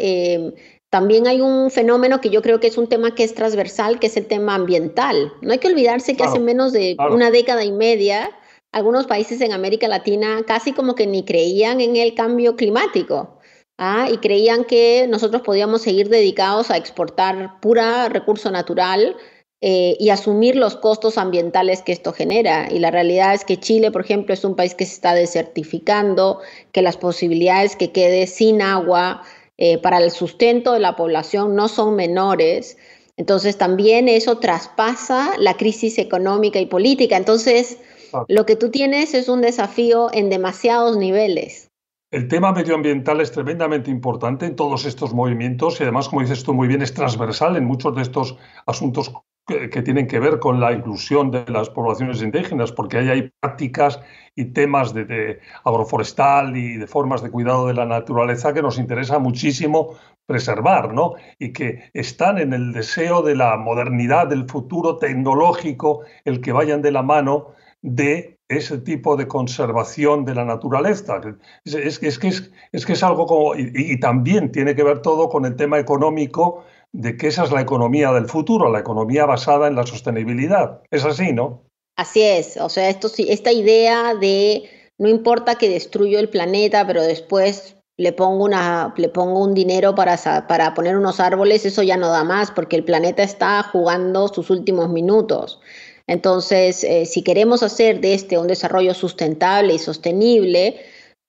también 0.90 1.26
hay 1.26 1.40
un 1.40 1.70
fenómeno 1.70 2.20
que 2.20 2.30
yo 2.30 2.42
creo 2.42 2.60
que 2.60 2.66
es 2.66 2.76
un 2.76 2.88
tema 2.88 3.14
que 3.14 3.24
es 3.24 3.34
transversal, 3.34 3.98
que 3.98 4.08
es 4.08 4.16
el 4.16 4.26
tema 4.26 4.54
ambiental. 4.54 5.32
No 5.42 5.52
hay 5.52 5.58
que 5.58 5.68
olvidarse 5.68 6.16
que 6.16 6.24
hace 6.24 6.38
menos 6.38 6.72
de 6.72 6.96
una 7.10 7.30
década 7.30 7.64
y 7.64 7.72
media, 7.72 8.30
algunos 8.70 9.06
países 9.06 9.40
en 9.40 9.52
América 9.52 9.88
Latina 9.88 10.42
casi 10.46 10.72
como 10.72 10.94
que 10.94 11.06
ni 11.06 11.24
creían 11.24 11.80
en 11.80 11.96
el 11.96 12.14
cambio 12.14 12.56
climático. 12.56 13.38
¿ah? 13.78 14.08
Y 14.10 14.18
creían 14.18 14.64
que 14.64 15.06
nosotros 15.08 15.42
podíamos 15.42 15.82
seguir 15.82 16.08
dedicados 16.08 16.70
a 16.70 16.76
exportar 16.76 17.60
pura 17.60 18.08
recurso 18.08 18.50
natural 18.50 19.16
eh, 19.66 19.96
y 19.98 20.10
asumir 20.10 20.56
los 20.56 20.76
costos 20.76 21.16
ambientales 21.16 21.80
que 21.80 21.92
esto 21.92 22.12
genera. 22.12 22.68
Y 22.70 22.80
la 22.80 22.90
realidad 22.90 23.32
es 23.32 23.46
que 23.46 23.58
Chile, 23.58 23.90
por 23.90 24.02
ejemplo, 24.02 24.34
es 24.34 24.44
un 24.44 24.56
país 24.56 24.74
que 24.74 24.84
se 24.84 24.92
está 24.92 25.14
desertificando, 25.14 26.40
que 26.70 26.82
las 26.82 26.98
posibilidades 26.98 27.74
que 27.74 27.90
quede 27.90 28.26
sin 28.26 28.60
agua 28.60 29.22
eh, 29.56 29.78
para 29.78 29.96
el 29.96 30.10
sustento 30.10 30.74
de 30.74 30.80
la 30.80 30.96
población 30.96 31.56
no 31.56 31.68
son 31.68 31.96
menores. 31.96 32.76
Entonces 33.16 33.56
también 33.56 34.06
eso 34.06 34.36
traspasa 34.36 35.32
la 35.38 35.56
crisis 35.56 35.96
económica 35.96 36.58
y 36.58 36.66
política. 36.66 37.16
Entonces, 37.16 37.78
ah. 38.12 38.26
lo 38.28 38.44
que 38.44 38.56
tú 38.56 38.70
tienes 38.70 39.14
es 39.14 39.30
un 39.30 39.40
desafío 39.40 40.10
en 40.12 40.28
demasiados 40.28 40.98
niveles. 40.98 41.70
El 42.10 42.28
tema 42.28 42.52
medioambiental 42.52 43.18
es 43.22 43.32
tremendamente 43.32 43.90
importante 43.90 44.44
en 44.44 44.56
todos 44.56 44.84
estos 44.84 45.14
movimientos 45.14 45.80
y 45.80 45.84
además, 45.84 46.10
como 46.10 46.20
dices 46.20 46.44
tú 46.44 46.52
muy 46.52 46.68
bien, 46.68 46.82
es 46.82 46.92
transversal 46.92 47.56
en 47.56 47.64
muchos 47.64 47.96
de 47.96 48.02
estos 48.02 48.36
asuntos 48.66 49.10
que, 49.46 49.82
tienen 49.82 50.06
que 50.06 50.18
ver 50.18 50.38
con 50.38 50.58
la 50.58 50.72
inclusión 50.72 51.30
de 51.30 51.44
las 51.48 51.68
poblaciones 51.68 52.22
indígenas, 52.22 52.72
porque 52.72 52.98
ahí 52.98 53.08
hay 53.08 53.32
prácticas 53.40 54.00
y 54.34 54.46
temas 54.46 54.94
de, 54.94 55.40
agroforestal 55.64 56.56
y 56.56 56.78
de 56.78 56.86
formas 56.86 57.22
de 57.22 57.30
cuidado 57.30 57.66
de 57.66 57.74
la 57.74 57.84
naturaleza 57.84 58.54
que 58.54 58.62
nos 58.62 58.78
interesa 58.78 59.18
muchísimo 59.18 59.96
preservar, 60.26 60.94
¿no? 60.94 61.14
Y 61.38 61.52
que 61.52 61.90
están 61.92 62.38
en 62.38 62.54
el 62.54 62.72
deseo 62.72 63.22
de 63.22 63.36
la 63.36 63.56
modernidad, 63.56 64.28
del 64.28 64.48
futuro 64.48 64.96
tecnológico, 64.96 66.00
el 66.24 66.40
que 66.40 66.52
vayan 66.52 66.80
de 66.80 66.92
la 66.92 67.02
mano 67.02 67.48
de 67.82 68.38
ese 68.48 68.78
tipo 68.78 69.16
de 69.16 69.28
conservación 69.28 70.24
de 70.24 70.34
la 70.34 70.46
naturaleza. 70.46 71.20
Es, 71.64 71.74
es, 71.74 72.18
que, 72.18 72.28
es, 72.28 72.86
que 72.86 72.92
es 72.92 73.02
algo 73.02 73.26
como... 73.26 73.54
y 73.56 73.98
también 74.00 74.50
tiene 74.52 74.74
que 74.74 74.84
ver 74.84 75.00
todo 75.00 75.28
con 75.28 75.44
el 75.44 75.56
tema 75.56 75.78
económico 75.78 76.64
de 76.94 77.16
que 77.16 77.26
esa 77.26 77.42
es 77.42 77.50
la 77.50 77.60
economía 77.60 78.12
del 78.12 78.26
futuro, 78.26 78.70
la 78.70 78.78
economía 78.78 79.26
basada 79.26 79.66
en 79.66 79.74
la 79.74 79.84
sostenibilidad. 79.84 80.80
Es 80.92 81.04
así, 81.04 81.32
¿no? 81.32 81.64
Así 81.96 82.22
es, 82.22 82.56
o 82.56 82.68
sea, 82.68 82.88
esto, 82.88 83.10
esta 83.18 83.52
idea 83.52 84.14
de 84.14 84.64
no 84.98 85.08
importa 85.08 85.56
que 85.56 85.68
destruyo 85.68 86.20
el 86.20 86.28
planeta, 86.28 86.86
pero 86.86 87.02
después 87.02 87.76
le 87.96 88.12
pongo, 88.12 88.44
una, 88.44 88.94
le 88.96 89.08
pongo 89.08 89.42
un 89.42 89.54
dinero 89.54 89.94
para, 89.94 90.16
para 90.46 90.74
poner 90.74 90.96
unos 90.96 91.18
árboles, 91.18 91.66
eso 91.66 91.82
ya 91.82 91.96
no 91.96 92.10
da 92.10 92.22
más 92.22 92.52
porque 92.52 92.76
el 92.76 92.84
planeta 92.84 93.24
está 93.24 93.62
jugando 93.64 94.28
sus 94.28 94.50
últimos 94.50 94.88
minutos. 94.88 95.60
Entonces, 96.06 96.84
eh, 96.84 97.06
si 97.06 97.22
queremos 97.22 97.62
hacer 97.64 98.00
de 98.00 98.14
este 98.14 98.38
un 98.38 98.46
desarrollo 98.46 98.94
sustentable 98.94 99.74
y 99.74 99.78
sostenible, 99.78 100.76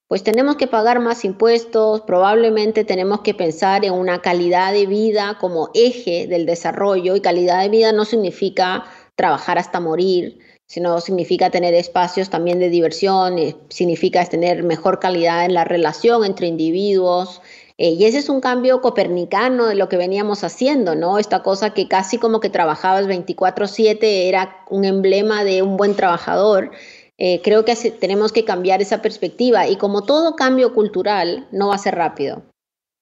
pues 0.07 0.23
tenemos 0.23 0.55
que 0.55 0.67
pagar 0.67 0.99
más 0.99 1.25
impuestos, 1.25 2.01
probablemente 2.01 2.83
tenemos 2.83 3.21
que 3.21 3.33
pensar 3.33 3.85
en 3.85 3.93
una 3.93 4.21
calidad 4.21 4.71
de 4.71 4.85
vida 4.85 5.37
como 5.39 5.69
eje 5.73 6.27
del 6.27 6.45
desarrollo 6.45 7.15
y 7.15 7.21
calidad 7.21 7.61
de 7.61 7.69
vida 7.69 7.91
no 7.91 8.05
significa 8.05 8.85
trabajar 9.15 9.57
hasta 9.57 9.79
morir, 9.79 10.39
sino 10.67 10.99
significa 11.01 11.49
tener 11.49 11.73
espacios 11.73 12.29
también 12.29 12.59
de 12.59 12.69
diversión, 12.69 13.35
significa 13.69 14.23
tener 14.25 14.63
mejor 14.63 14.99
calidad 14.99 15.45
en 15.45 15.53
la 15.53 15.63
relación 15.63 16.23
entre 16.23 16.47
individuos. 16.47 17.41
Eh, 17.77 17.89
y 17.89 18.05
ese 18.05 18.19
es 18.19 18.29
un 18.29 18.39
cambio 18.39 18.81
copernicano 18.81 19.65
de 19.65 19.75
lo 19.75 19.89
que 19.89 19.97
veníamos 19.97 20.43
haciendo, 20.43 20.95
¿no? 20.95 21.19
Esta 21.19 21.43
cosa 21.43 21.73
que 21.73 21.87
casi 21.89 22.17
como 22.17 22.39
que 22.39 22.49
trabajabas 22.49 23.05
24/7 23.05 24.29
era 24.29 24.63
un 24.69 24.85
emblema 24.85 25.43
de 25.43 25.61
un 25.61 25.75
buen 25.75 25.95
trabajador 25.95 26.71
eh, 27.17 27.41
creo 27.41 27.63
que 27.63 27.75
tenemos 27.99 28.31
que 28.31 28.45
cambiar 28.45 28.81
esa 28.81 29.01
perspectiva 29.01 29.67
y 29.67 29.77
como 29.77 30.03
todo 30.03 30.35
cambio 30.35 30.73
cultural 30.73 31.47
no 31.51 31.69
va 31.69 31.75
a 31.75 31.79
ser 31.79 31.95
rápido. 31.95 32.43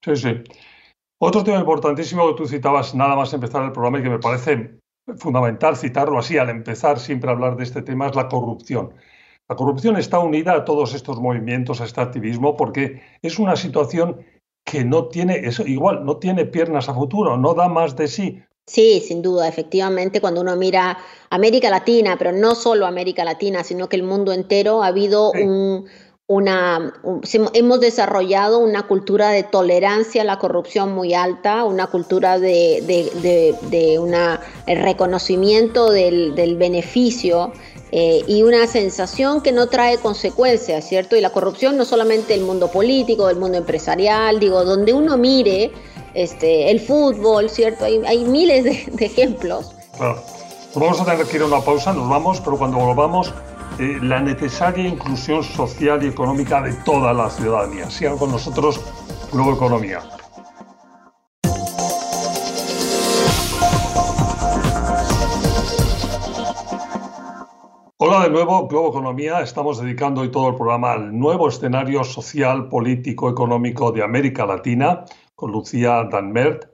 Sí, 0.03 0.15
sí. 0.15 0.43
Otro 1.19 1.43
tema 1.43 1.59
importantísimo 1.59 2.27
que 2.27 2.35
tú 2.35 2.47
citabas 2.47 2.93
nada 2.93 3.15
más 3.15 3.33
empezar 3.33 3.63
el 3.63 3.71
programa 3.71 3.99
y 3.99 4.03
que 4.03 4.09
me 4.09 4.19
parece 4.19 4.77
fundamental 5.17 5.75
citarlo 5.75 6.19
así 6.19 6.37
al 6.37 6.49
empezar 6.49 6.99
siempre 6.99 7.29
a 7.29 7.33
hablar 7.33 7.55
de 7.55 7.63
este 7.63 7.81
tema 7.81 8.07
es 8.07 8.15
la 8.15 8.27
corrupción. 8.27 8.93
La 9.49 9.55
corrupción 9.55 9.97
está 9.97 10.19
unida 10.19 10.53
a 10.53 10.65
todos 10.65 10.93
estos 10.93 11.19
movimientos, 11.19 11.81
a 11.81 11.85
este 11.85 12.01
activismo, 12.01 12.55
porque 12.55 13.01
es 13.21 13.39
una 13.39 13.55
situación 13.55 14.25
que 14.65 14.85
no 14.85 15.07
tiene, 15.07 15.35
eso 15.45 15.67
igual, 15.67 16.05
no 16.05 16.17
tiene 16.17 16.45
piernas 16.45 16.87
a 16.87 16.93
futuro, 16.93 17.37
no 17.37 17.53
da 17.53 17.67
más 17.67 17.95
de 17.95 18.07
sí. 18.07 18.43
Sí, 18.65 19.03
sin 19.05 19.21
duda, 19.21 19.47
efectivamente, 19.47 20.21
cuando 20.21 20.39
uno 20.39 20.55
mira 20.55 20.97
América 21.29 21.69
Latina, 21.69 22.15
pero 22.17 22.31
no 22.31 22.55
solo 22.55 22.85
América 22.85 23.25
Latina, 23.25 23.63
sino 23.63 23.89
que 23.89 23.97
el 23.97 24.03
mundo 24.03 24.31
entero, 24.31 24.83
ha 24.83 24.87
habido 24.87 25.31
un, 25.31 25.85
una, 26.27 26.93
hemos 27.53 27.79
desarrollado 27.81 28.59
una 28.59 28.83
cultura 28.83 29.31
de 29.31 29.43
tolerancia 29.43 30.21
a 30.21 30.25
la 30.25 30.39
corrupción 30.39 30.93
muy 30.95 31.13
alta, 31.13 31.65
una 31.65 31.87
cultura 31.87 32.39
de, 32.39 32.81
de, 32.87 33.53
de, 33.69 33.99
una, 33.99 34.39
el 34.65 34.81
reconocimiento 34.81 35.91
del, 35.91 36.33
del 36.33 36.55
beneficio 36.55 37.51
eh, 37.91 38.23
y 38.25 38.43
una 38.43 38.65
sensación 38.67 39.41
que 39.41 39.51
no 39.51 39.67
trae 39.67 39.97
consecuencias, 39.97 40.87
¿cierto? 40.87 41.17
Y 41.17 41.21
la 41.21 41.31
corrupción 41.31 41.75
no 41.75 41.83
solamente 41.83 42.33
el 42.33 42.41
mundo 42.41 42.71
político, 42.71 43.29
el 43.29 43.35
mundo 43.35 43.57
empresarial, 43.57 44.39
digo, 44.39 44.63
donde 44.63 44.93
uno 44.93 45.17
mire 45.17 45.73
este, 46.13 46.69
el 46.71 46.79
fútbol, 46.79 47.49
¿cierto? 47.49 47.85
Hay, 47.85 48.25
miles 48.25 48.63
de, 48.63 49.05
ejemplos. 49.05 49.75
Claro. 49.97 50.21
Vamos 50.75 50.99
a 51.01 51.05
tener 51.05 51.25
que 51.27 51.37
ir 51.37 51.43
a 51.43 51.45
una 51.45 51.61
pausa, 51.61 51.93
nos 51.93 52.09
vamos, 52.09 52.41
pero 52.41 52.57
cuando 52.57 52.77
volvamos, 52.77 53.33
eh, 53.79 53.99
la 54.01 54.19
necesaria 54.19 54.87
inclusión 54.87 55.43
social 55.43 56.03
y 56.03 56.07
económica 56.07 56.61
de 56.61 56.73
toda 56.83 57.13
la 57.13 57.29
ciudadanía. 57.29 57.89
Sigan 57.89 58.17
con 58.17 58.31
nosotros, 58.31 58.81
Globo 59.31 59.53
Economía. 59.53 60.01
Hola 67.97 68.23
de 68.23 68.29
nuevo, 68.31 68.67
Globo 68.67 68.89
Economía. 68.89 69.41
Estamos 69.41 69.79
dedicando 69.79 70.21
hoy 70.21 70.29
todo 70.29 70.49
el 70.49 70.55
programa 70.55 70.93
al 70.93 71.17
nuevo 71.17 71.47
escenario 71.47 72.03
social, 72.03 72.67
político, 72.67 73.29
económico 73.29 73.91
de 73.91 74.03
América 74.03 74.45
Latina 74.45 75.05
Lucía 75.47 76.03
Danmert. 76.11 76.73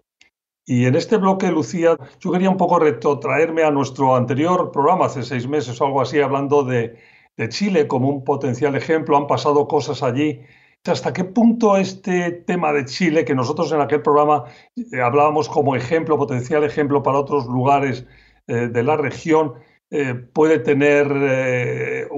Y 0.65 0.85
en 0.85 0.95
este 0.95 1.17
bloque, 1.17 1.49
Lucía, 1.49 1.97
yo 2.19 2.31
quería 2.31 2.49
un 2.49 2.57
poco 2.57 2.77
retrotraerme 2.77 3.63
a 3.63 3.71
nuestro 3.71 4.15
anterior 4.15 4.71
programa 4.71 5.07
hace 5.07 5.23
seis 5.23 5.47
meses 5.47 5.81
o 5.81 5.85
algo 5.85 5.99
así, 5.99 6.19
hablando 6.19 6.63
de, 6.63 6.95
Chile 7.47 7.87
como 7.87 8.09
un 8.09 8.23
potencial 8.23 8.75
ejemplo. 8.75 9.17
Han 9.17 9.25
pasado 9.25 9.67
cosas 9.67 10.03
allí. 10.03 10.41
¿Hasta 10.85 11.11
qué 11.13 11.23
punto 11.23 11.77
este 11.77 12.31
tema 12.31 12.71
de 12.73 12.85
Chile, 12.85 13.25
que 13.25 13.33
nosotros 13.33 13.71
en 13.71 13.81
aquel 13.81 14.01
programa 14.01 14.43
eh, 14.75 15.01
hablábamos 15.01 15.49
como 15.49 15.75
ejemplo, 15.75 16.17
potencial 16.17 16.63
ejemplo 16.63 17.01
para 17.01 17.19
otros 17.19 17.47
lugares 17.47 18.05
eh, 18.47 18.67
de 18.67 18.83
la 18.83 18.95
región, 18.95 19.53
eh, 19.89 20.13
puede 20.13 20.59
tener 20.59 21.07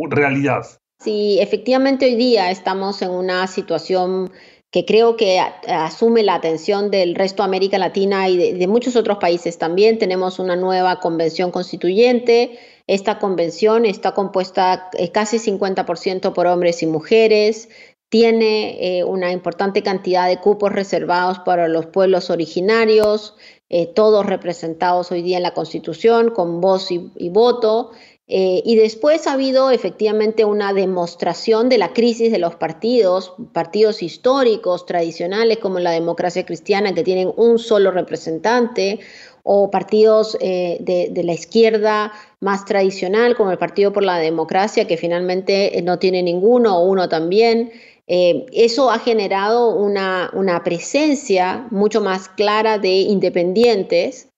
realidad? 0.09 0.65
Sí, 0.99 1.39
efectivamente 1.39 2.05
hoy 2.05 2.15
día 2.15 2.51
estamos 2.51 3.01
en 3.01 3.09
una 3.09 3.47
situación 3.47 4.31
que 4.71 4.85
creo 4.85 5.17
que 5.17 5.39
asume 5.39 6.23
la 6.23 6.35
atención 6.35 6.91
del 6.91 7.13
resto 7.15 7.43
de 7.43 7.47
América 7.47 7.77
Latina 7.77 8.29
y 8.29 8.53
de, 8.53 8.67
muchos 8.67 8.95
otros 8.95 9.17
países 9.17 9.57
también. 9.57 9.99
Tenemos 9.99 10.39
una 10.39 10.55
nueva 10.55 11.01
convención 11.01 11.51
constituyente. 11.51 12.57
Esta 12.87 13.19
convención 13.19 13.85
está 13.85 14.13
compuesta 14.13 14.89
eh, 14.97 15.11
casi 15.11 15.37
50% 15.37 16.31
por 16.33 16.47
hombres 16.47 16.81
y 16.83 16.87
mujeres. 16.87 17.67
Tiene 18.07 18.99
eh, 18.99 19.03
una 19.03 19.33
importante 19.33 19.83
cantidad 19.83 20.27
de 20.27 20.39
cupos 20.39 20.71
reservados 20.71 21.39
para 21.39 21.67
los 21.67 21.87
pueblos 21.87 22.29
originarios, 22.29 23.35
eh, 23.69 23.87
todos 23.87 24.25
representados 24.25 25.11
hoy 25.11 25.21
día 25.21 25.37
en 25.37 25.43
la 25.43 25.53
Constitución 25.53 26.31
con 26.31 26.61
voz 26.61 26.91
y 26.91 27.29
voto. 27.29 27.91
Eh, 28.33 28.61
y 28.65 28.77
después 28.77 29.27
ha 29.27 29.33
habido 29.33 29.71
efectivamente 29.71 30.45
una 30.45 30.71
demostración 30.71 31.67
de 31.67 31.77
la 31.77 31.91
crisis 31.91 32.31
de 32.31 32.39
los 32.39 32.55
partidos, 32.55 33.33
partidos 33.51 34.01
históricos, 34.01 34.85
tradicionales 34.85 35.57
como 35.57 35.79
la 35.79 35.91
democracia 35.91 36.45
cristiana, 36.45 36.93
que 36.93 37.03
tienen 37.03 37.33
un 37.35 37.59
solo 37.59 37.91
representante, 37.91 38.99
o 39.43 39.69
partidos 39.69 40.37
eh, 40.39 40.77
de, 40.79 41.23
la 41.23 41.33
izquierda 41.33 42.13
más 42.39 42.63
tradicional, 42.63 43.35
como 43.35 43.51
el 43.51 43.57
Partido 43.57 43.91
por 43.91 44.03
la 44.03 44.17
Democracia, 44.17 44.87
que 44.87 44.95
finalmente 44.95 45.77
eh, 45.77 45.81
no 45.81 45.99
tiene 45.99 46.23
ninguno 46.23 46.77
o 46.77 46.85
uno 46.85 47.09
también. 47.09 47.71
eso 48.07 48.91
ha 48.91 48.99
generado 48.99 49.75
una, 49.75 50.29
una 50.33 50.63
presencia 50.63 51.67
mucho 51.69 52.01
más 52.01 52.29
clara 52.29 52.77
de 52.77 52.89
independientes 52.89 54.30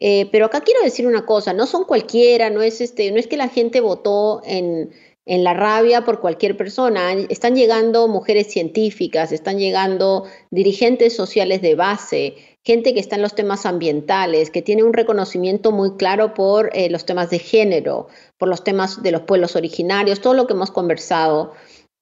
eh, 0.00 0.28
pero 0.32 0.46
acá 0.46 0.62
quiero 0.62 0.82
decir 0.82 1.06
una 1.06 1.26
cosa, 1.26 1.52
no 1.52 1.66
son 1.66 1.84
cualquiera, 1.84 2.48
no 2.48 2.62
es, 2.62 2.80
este, 2.80 3.12
no 3.12 3.18
es 3.18 3.26
que 3.26 3.36
la 3.36 3.48
gente 3.48 3.80
votó 3.80 4.40
en, 4.44 4.90
en 5.26 5.44
la 5.44 5.54
rabia 5.54 6.04
por 6.04 6.20
cualquier 6.20 6.56
persona. 6.56 7.12
Están 7.12 7.54
llegando 7.54 8.08
mujeres 8.08 8.48
científicas, 8.48 9.30
están 9.30 9.58
llegando 9.58 10.24
dirigentes 10.50 11.14
sociales 11.14 11.60
de 11.60 11.74
base, 11.74 12.34
gente 12.64 12.94
que 12.94 13.00
está 13.00 13.16
en 13.16 13.22
los 13.22 13.34
temas 13.34 13.66
ambientales, 13.66 14.50
que 14.50 14.62
tiene 14.62 14.82
un 14.82 14.94
reconocimiento 14.94 15.70
muy 15.70 15.96
claro 15.96 16.34
por 16.34 16.70
eh, 16.72 16.88
los 16.90 17.04
temas 17.04 17.30
de 17.30 17.38
género, 17.38 18.08
por 18.38 18.48
los 18.48 18.64
temas 18.64 19.02
de 19.02 19.12
los 19.12 19.22
pueblos 19.22 19.54
originarios, 19.54 20.20
todo 20.20 20.34
lo 20.34 20.46
que 20.46 20.54
hemos 20.54 20.70
conversado. 20.70 21.52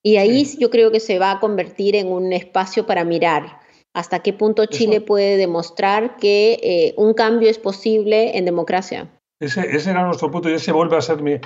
Y 0.01 0.15
ahí 0.15 0.47
yo 0.57 0.69
creo 0.69 0.91
que 0.91 1.01
se 1.01 1.19
va 1.19 1.31
a 1.31 1.39
convertir 1.41 1.97
en 1.97 2.07
un 2.07 2.31
espacio 2.31 2.85
para 2.85 3.03
mirar 3.03 3.58
hasta 3.99 4.19
qué 4.19 4.33
punto 4.33 4.65
Chile 4.65 5.01
puede 5.01 5.37
demostrar 5.37 6.17
que 6.17 6.59
eh, 6.63 6.93
un 6.97 7.13
cambio 7.13 7.49
es 7.49 7.57
posible 7.57 8.37
en 8.37 8.45
democracia. 8.45 9.09
Ese, 9.39 9.61
era 9.89 10.05
nuestro 10.05 10.29
punto 10.31 10.49
y 10.49 10.53
ese 10.53 10.73
vuelve 10.73 10.97
a 10.97 11.01
ser 11.01 11.21
mi, 11.21 11.39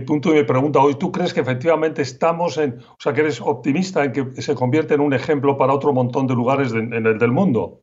punto 0.00 0.30
y 0.30 0.38
mi 0.38 0.44
pregunta 0.44 0.80
hoy. 0.80 0.96
¿Tú 0.96 1.10
crees 1.10 1.32
que 1.32 1.40
efectivamente 1.40 2.02
estamos 2.02 2.58
en, 2.58 2.78
o 2.78 2.96
sea, 2.98 3.14
que 3.14 3.22
eres 3.22 3.40
optimista 3.40 4.04
en 4.04 4.12
que 4.12 4.42
se 4.42 4.54
convierte 4.54 4.94
en 4.94 5.00
un 5.00 5.14
ejemplo 5.14 5.56
para 5.56 5.72
otro 5.72 5.92
montón 5.92 6.26
de 6.26 6.34
lugares 6.34 6.72
en 6.72 7.06
el 7.06 7.18
del 7.18 7.32
mundo? 7.32 7.80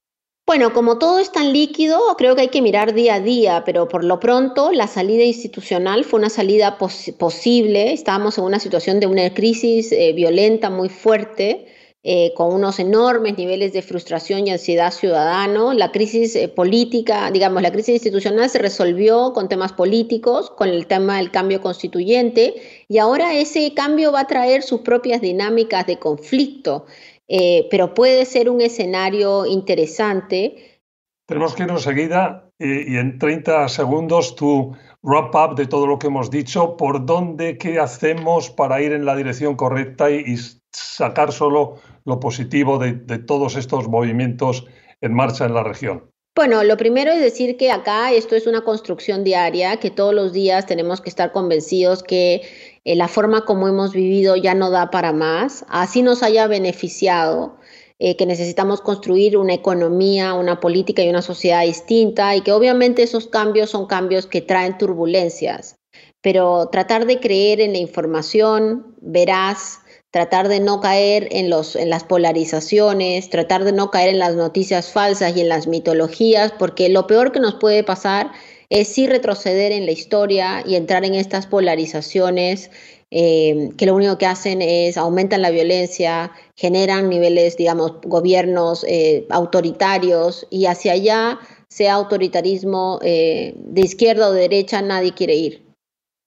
Bueno, 0.49 0.73
como 0.73 0.97
todo 0.97 1.19
es 1.19 1.31
tan 1.31 1.53
líquido, 1.53 1.99
creo 2.17 2.35
que 2.35 2.41
hay 2.41 2.47
que 2.47 2.63
mirar 2.63 2.95
día 2.95 3.13
a 3.13 3.19
día, 3.19 3.61
pero 3.67 3.87
por 3.87 4.03
lo 4.03 4.19
pronto 4.19 4.71
la 4.71 4.87
salida 4.87 5.23
institucional 5.23 6.05
fue 6.05 6.19
una 6.19 6.31
salida 6.31 6.79
posible. 6.79 7.93
Estábamos 7.93 8.39
en 8.39 8.45
una 8.45 8.57
situación 8.57 8.99
de 8.99 9.05
una 9.05 9.31
crisis 9.31 9.91
eh, 9.91 10.11
violenta 10.13 10.71
muy 10.71 10.89
fuerte 10.89 11.67
eh, 12.01 12.33
con 12.33 12.53
unos 12.53 12.79
enormes 12.79 13.37
niveles 13.37 13.73
de 13.73 13.81
frustración 13.81 14.47
y 14.47 14.51
ansiedad 14.51 14.91
ciudadano. 14.91 15.73
La 15.73 15.91
crisis 15.91 16.33
eh, 16.37 16.47
política, 16.47 17.29
digamos, 17.29 17.61
la 17.61 17.73
crisis 17.73 17.95
institucional 17.95 18.49
se 18.49 18.59
resolvió 18.59 19.33
con 19.33 19.49
temas 19.49 19.73
políticos, 19.73 20.49
con 20.49 20.69
el 20.69 20.87
tema 20.87 21.17
del 21.17 21.29
cambio 21.29 21.59
constituyente, 21.59 22.53
y 22.87 22.99
ahora 22.99 23.33
ese 23.33 23.73
cambio 23.73 24.13
va 24.13 24.21
a 24.21 24.27
traer 24.27 24.63
sus 24.63 24.79
propias 24.79 25.19
dinámicas 25.19 25.87
de 25.87 25.99
conflicto, 25.99 26.85
eh, 27.27 27.67
pero 27.69 27.93
puede 27.93 28.23
ser 28.23 28.49
un 28.49 28.61
escenario 28.61 29.45
interesante. 29.45 30.81
Tenemos 31.27 31.53
que 31.53 31.63
ir 31.63 31.69
enseguida 31.69 32.49
y, 32.57 32.93
y 32.93 32.97
en 32.97 33.19
30 33.19 33.67
segundos 33.67 34.37
tu 34.37 34.73
wrap 35.03 35.35
up 35.35 35.55
de 35.55 35.67
todo 35.67 35.85
lo 35.85 35.99
que 35.99 36.07
hemos 36.07 36.31
dicho, 36.31 36.77
por 36.77 37.05
dónde, 37.05 37.57
qué 37.57 37.77
hacemos 37.77 38.49
para 38.49 38.81
ir 38.81 38.93
en 38.93 39.03
la 39.03 39.17
dirección 39.17 39.57
correcta 39.57 40.09
y 40.09 40.37
sacar 40.71 41.31
solo 41.31 41.75
lo 42.05 42.19
positivo 42.19 42.77
de, 42.77 42.93
todos 43.19 43.55
estos 43.55 43.88
movimientos 43.88 44.65
en 45.01 45.13
marcha 45.13 45.45
en 45.45 45.53
la 45.53 45.63
región? 45.63 46.09
Bueno, 46.35 46.63
lo 46.63 46.77
primero 46.77 47.11
es 47.11 47.19
decir 47.19 47.57
que 47.57 47.71
acá 47.71 48.13
esto 48.13 48.35
es 48.35 48.47
una 48.47 48.61
construcción 48.61 49.23
diaria, 49.23 49.77
que 49.77 49.89
todos 49.89 50.13
los 50.13 50.31
días 50.31 50.65
tenemos 50.65 51.01
que 51.01 51.09
estar 51.09 51.31
convencidos 51.31 52.03
que 52.03 52.41
eh, 52.85 52.95
la 52.95 53.07
forma 53.07 53.45
como 53.45 53.67
hemos 53.67 53.93
vivido 53.93 54.35
ya 54.35 54.53
no 54.53 54.69
da 54.69 54.89
para 54.89 55.11
más, 55.11 55.65
así 55.67 56.01
nos 56.01 56.23
haya 56.23 56.47
beneficiado, 56.47 57.57
eh, 58.01 58.15
que 58.15 58.25
necesitamos 58.25 58.79
construir 58.79 59.35
una 59.35 59.53
economía, 59.53 60.33
una 60.33 60.61
política 60.61 61.03
y 61.03 61.09
una 61.09 61.21
sociedad 61.21 61.63
distinta 61.63 62.33
y 62.33 62.41
que 62.41 62.53
obviamente 62.53 63.03
esos 63.03 63.27
cambios 63.27 63.71
son 63.71 63.88
cambios 63.88 64.25
que 64.25 64.41
traen 64.41 64.77
turbulencias, 64.77 65.75
pero 66.21 66.69
tratar 66.71 67.05
de 67.05 67.19
creer 67.19 67.59
en 67.59 67.73
la 67.73 67.79
información 67.79 68.95
veraz, 69.01 69.78
tratar 70.11 70.47
de 70.47 70.59
no 70.59 70.81
caer 70.81 71.27
en, 71.31 71.49
los, 71.49 71.75
en 71.75 71.89
las 71.89 72.03
polarizaciones, 72.03 73.29
tratar 73.29 73.63
de 73.63 73.71
no 73.71 73.91
caer 73.91 74.09
en 74.09 74.19
las 74.19 74.35
noticias 74.35 74.91
falsas 74.91 75.35
y 75.37 75.41
en 75.41 75.49
las 75.49 75.67
mitologías, 75.67 76.51
porque 76.57 76.89
lo 76.89 77.07
peor 77.07 77.31
que 77.31 77.39
nos 77.39 77.55
puede 77.55 77.83
pasar 77.83 78.31
es 78.69 78.87
sí 78.87 79.07
retroceder 79.07 79.71
en 79.71 79.85
la 79.85 79.91
historia 79.91 80.63
y 80.65 80.75
entrar 80.75 81.05
en 81.05 81.15
estas 81.15 81.47
polarizaciones 81.47 82.69
eh, 83.12 83.69
que 83.75 83.88
lo 83.88 83.95
único 83.95 84.19
que 84.19 84.27
hacen 84.27 84.62
es 84.62 84.95
aumentan 84.95 85.41
la 85.41 85.49
violencia, 85.49 86.31
generan 86.55 87.10
niveles, 87.10 87.57
digamos, 87.57 87.93
gobiernos 88.03 88.86
eh, 88.88 89.25
autoritarios 89.31 90.45
y 90.51 90.67
hacia 90.67 90.93
allá, 90.93 91.39
sea 91.69 91.95
autoritarismo 91.95 92.99
eh, 93.01 93.53
de 93.55 93.81
izquierda 93.81 94.29
o 94.29 94.34
de 94.34 94.41
derecha, 94.41 94.81
nadie 94.81 95.13
quiere 95.13 95.36
ir. 95.36 95.68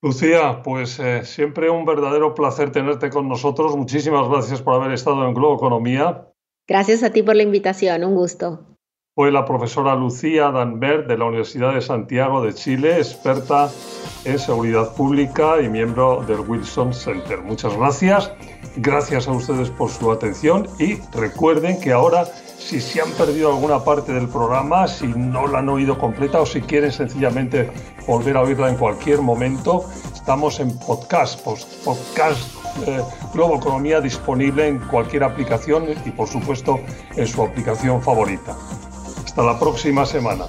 Lucía, 0.02 0.62
pues 0.64 0.98
eh, 0.98 1.24
siempre 1.24 1.70
un 1.70 1.84
verdadero 1.84 2.34
placer 2.34 2.72
tenerte 2.72 3.08
con 3.08 3.28
nosotros. 3.28 3.76
Muchísimas 3.76 4.28
gracias 4.28 4.60
por 4.60 4.74
haber 4.74 4.92
estado 4.92 5.24
en 5.28 5.32
Globo 5.32 5.54
Economía. 5.54 6.26
Gracias 6.66 7.04
a 7.04 7.10
ti 7.10 7.22
por 7.22 7.36
la 7.36 7.44
invitación, 7.44 8.02
un 8.02 8.16
gusto. 8.16 8.66
Fue 9.14 9.30
la 9.30 9.44
profesora 9.44 9.94
Lucía 9.94 10.50
Danbert 10.50 11.06
de 11.06 11.18
la 11.18 11.26
Universidad 11.26 11.74
de 11.74 11.82
Santiago 11.82 12.42
de 12.42 12.52
Chile, 12.52 12.96
experta 12.96 13.70
en 14.24 14.38
seguridad 14.38 14.92
pública 14.96 15.60
y 15.60 15.68
miembro 15.68 16.24
del 16.26 16.40
Wilson 16.40 16.92
Center. 16.92 17.40
Muchas 17.40 17.76
gracias. 17.76 18.32
Gracias 18.76 19.28
a 19.28 19.32
ustedes 19.32 19.70
por 19.70 19.90
su 19.90 20.10
atención 20.10 20.66
y 20.80 20.96
recuerden 21.16 21.78
que 21.78 21.92
ahora 21.92 22.24
si 22.66 22.80
se 22.80 23.00
han 23.00 23.10
perdido 23.12 23.50
alguna 23.50 23.82
parte 23.84 24.12
del 24.12 24.28
programa, 24.28 24.86
si 24.88 25.06
no 25.08 25.46
la 25.46 25.58
han 25.58 25.68
oído 25.68 25.98
completa 25.98 26.40
o 26.40 26.46
si 26.46 26.60
quieren 26.60 26.92
sencillamente 26.92 27.70
volver 28.06 28.36
a 28.36 28.42
oírla 28.42 28.68
en 28.68 28.76
cualquier 28.76 29.20
momento, 29.20 29.84
estamos 30.14 30.60
en 30.60 30.78
podcast, 30.78 31.40
podcast 31.40 32.40
eh, 32.86 33.02
Economía 33.34 34.00
disponible 34.00 34.68
en 34.68 34.78
cualquier 34.78 35.24
aplicación 35.24 35.86
y 36.04 36.10
por 36.10 36.28
supuesto 36.28 36.80
en 37.16 37.26
su 37.26 37.42
aplicación 37.42 38.00
favorita. 38.02 38.56
Hasta 39.24 39.42
la 39.42 39.58
próxima 39.58 40.06
semana. 40.06 40.46